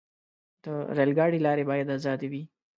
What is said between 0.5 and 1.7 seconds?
د ریل ګاډي لارې